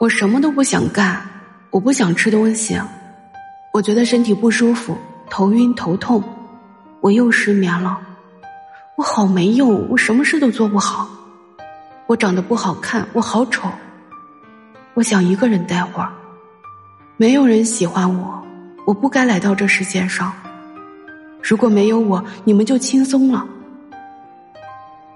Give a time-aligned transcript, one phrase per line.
[0.00, 1.20] 我什么都不想干，
[1.70, 2.80] 我不想吃东西，
[3.72, 4.96] 我觉得身体不舒服，
[5.28, 6.22] 头晕头痛，
[7.00, 7.98] 我又失眠了，
[8.96, 11.08] 我好没用，我什么事都做不好，
[12.06, 13.68] 我长得不好看，我好丑，
[14.94, 16.12] 我想一个人待会儿，
[17.16, 18.40] 没有人喜欢我，
[18.86, 20.32] 我不该来到这世界上，
[21.42, 23.44] 如果没有我，你们就轻松了。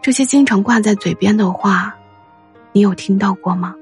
[0.03, 1.95] 这些经常挂在嘴边的话，
[2.73, 3.77] 你有听到过吗？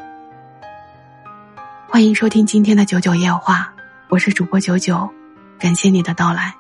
[1.93, 3.75] 欢迎收听今天的九九夜话，
[4.09, 5.11] 我是主播九九，
[5.59, 6.55] 感谢你的到来。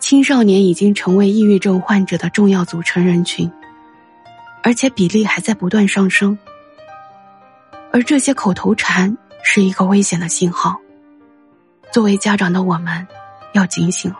[0.00, 3.48] 青少年已经成为抑郁症患者的重要组成人群，
[4.64, 6.36] 而且比例还在不断上升。
[7.92, 10.76] 而这些口头禅是一个危险的信号，
[11.92, 13.06] 作为家长的我们
[13.52, 14.18] 要警醒了。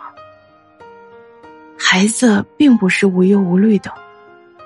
[1.77, 3.93] 孩子并不是无忧无虑的，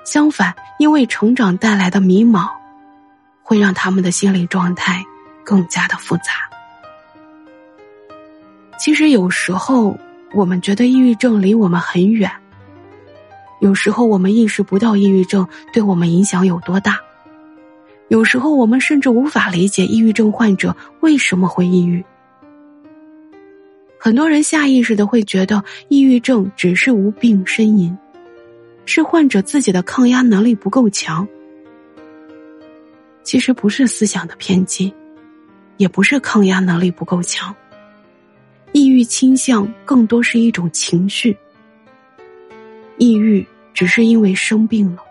[0.04, 2.48] 相反，因为成长带来的迷茫。
[3.46, 5.04] 会让他们的心理状态
[5.44, 6.32] 更加的复杂。
[8.76, 9.96] 其实有时候
[10.34, 12.28] 我们觉得抑郁症离我们很远，
[13.60, 16.98] 有时候我们意识不到抑郁症对我们影响有多大，
[18.08, 22.04] 有时候我们甚至无法理解抑郁症患者为什么会抑郁。
[23.96, 27.96] 很多人下意识的会觉得抑郁症只是无病呻吟，
[28.86, 31.26] 是患者自己的抗压能力不够强。
[33.26, 34.94] 其实不是思想的偏激，
[35.78, 37.52] 也不是抗压能力不够强。
[38.70, 41.36] 抑郁倾向更多是一种情绪。
[42.98, 45.02] 抑郁只是因为生病了。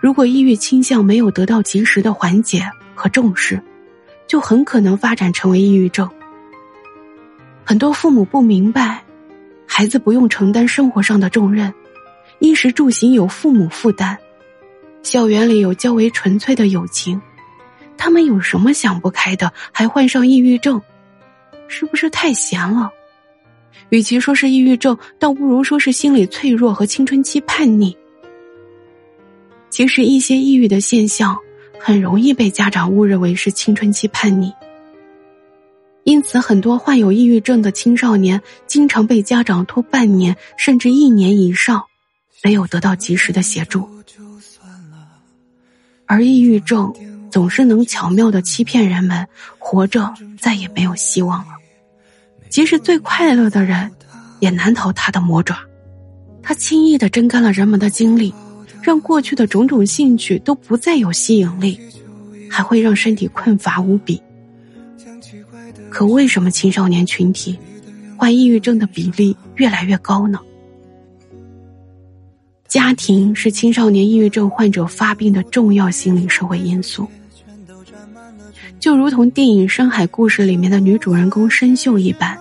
[0.00, 2.62] 如果抑郁倾向没有得到及时的缓解
[2.94, 3.60] 和重视，
[4.28, 6.08] 就很可能发展成为抑郁症。
[7.64, 9.02] 很多父母不明白，
[9.66, 11.74] 孩子不用承担生活上的重任，
[12.38, 14.16] 衣食住行有父母负担。
[15.06, 17.20] 校园里有较为纯粹的友情，
[17.96, 20.82] 他们有什么想不开的，还患上抑郁症，
[21.68, 22.90] 是不是太闲了？
[23.90, 27.96] 与其说是抑郁症，倒不如说是心理脆弱和青春期叛逆。
[29.70, 31.38] 其实一些抑郁的现象
[31.78, 34.52] 很容易被家长误认为是青春期叛逆，
[36.02, 41.84] 因此很多患有抑郁症的青少年经常被家长拖半年甚至一年以上，
[42.42, 43.88] 没有得到及时的协助。
[46.06, 46.92] 而抑郁症
[47.30, 49.26] 总是能巧妙的欺骗人们，
[49.58, 51.48] 活着再也没有希望了。
[52.48, 53.90] 即使最快乐的人，
[54.40, 55.58] 也难逃他的魔爪。
[56.42, 58.32] 他轻易的榨干了人们的精力，
[58.80, 61.78] 让过去的种种兴趣都不再有吸引力，
[62.48, 64.22] 还会让身体困乏无比。
[65.90, 67.58] 可为什么青少年群体
[68.16, 70.38] 患抑郁症的比例越来越高呢？
[72.76, 77.08] 家庭是青少年抑郁症患者发病的重要心理社会因素，
[78.78, 82.36] 就如同电影《深海故事》里面的女主人公申秀一般，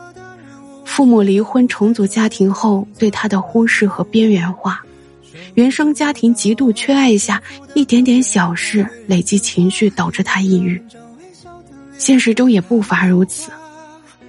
[0.84, 4.84] 父母离婚重组家庭后对她的忽视和边缘化，
[5.54, 7.42] 原生家庭极度缺爱下，
[7.74, 10.84] 一点点小事累积情绪导致她抑郁。
[11.98, 13.52] 现实中也不乏如此，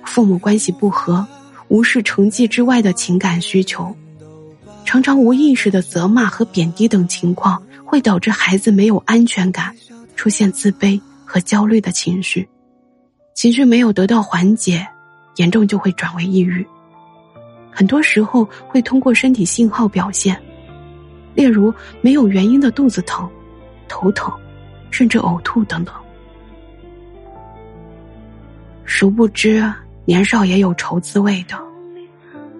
[0.05, 1.27] 父母关系不和，
[1.67, 3.93] 无视成绩之外的情感需求。
[4.87, 9.75] 常常无意识的责骂和贬低等情况，会导致孩子没有安全感，
[10.15, 12.49] 出现自卑和焦虑的情绪，
[13.35, 14.87] 情绪没有得到缓解，
[15.35, 16.65] 严重就会转为抑郁。
[17.73, 20.41] 很多时候会通过身体信号表现，
[21.35, 23.29] 例如没有原因的肚子疼、
[23.89, 24.33] 头疼，
[24.93, 25.93] 甚至呕吐等等。
[28.85, 29.69] 殊不知，
[30.05, 31.61] 年少也有愁滋味的。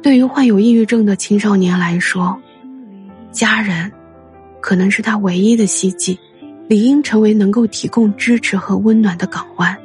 [0.07, 2.41] 对于患有抑郁症的青少年来说，
[3.33, 3.91] 家人
[4.61, 6.17] 可能是他唯一的希冀，
[6.69, 9.77] 理应成为能够提供支持和温暖的港湾。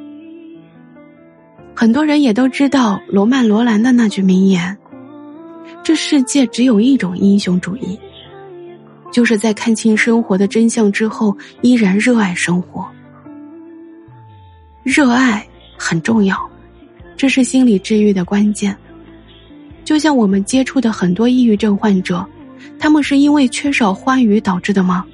[1.74, 4.78] 很多人也都知道罗曼·罗兰的那句名言
[5.82, 7.98] ：“这世界只有一种英雄主义，
[9.10, 12.88] 就是在看清生活的真相之后，依然热爱生活。
[14.84, 15.44] 热爱
[15.76, 16.38] 很重要，
[17.16, 18.72] 这是心理治愈的关键。”
[19.92, 22.26] 就像我们接触的很多抑郁症患者，
[22.78, 25.04] 他们是因为缺少欢愉导致的吗？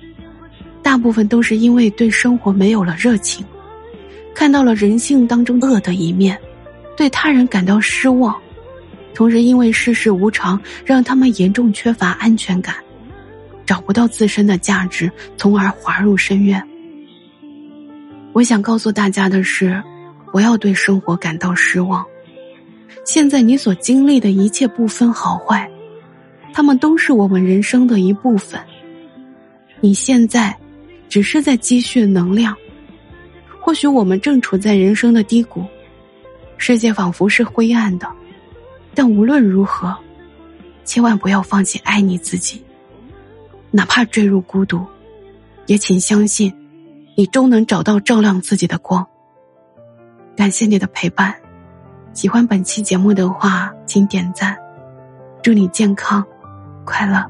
[0.85, 3.45] 大部分都是因为对生活没有了热情，
[4.37, 6.39] 看到了人性当中恶的一面，
[6.97, 8.33] 对他人感到失望，
[9.15, 12.77] 同时因为世事无常，让他们严重缺乏安全感，
[13.67, 16.63] 找不到自身的价值，从而滑入深渊。
[18.33, 19.83] 我想告诉大家的是，
[20.31, 22.07] 不要对生活感到失望。
[23.05, 25.71] 现在你所经历的一切不分好坏，
[26.53, 28.61] 他们都是我们人生的一部分。
[29.81, 30.57] 你现在
[31.09, 32.57] 只是在积蓄能量。
[33.61, 35.63] 或许我们正处在人生的低谷，
[36.57, 38.11] 世界仿佛是灰暗的，
[38.95, 39.95] 但无论如何，
[40.87, 42.65] 千万不要放弃爱你自己。
[43.71, 44.83] 哪怕坠入孤独，
[45.67, 46.51] 也请相信，
[47.15, 49.07] 你终能找到照亮自己的光。
[50.35, 51.35] 感谢你的陪伴，
[52.19, 54.59] 喜欢本期节目的话，请点赞。
[55.41, 56.27] 祝你健康，
[56.85, 57.25] 快乐。